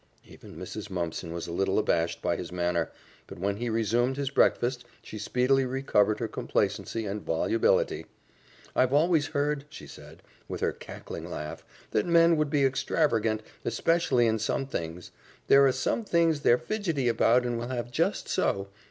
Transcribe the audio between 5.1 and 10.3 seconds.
speedily recovered her complacency and volubility. "I've always heard," she said,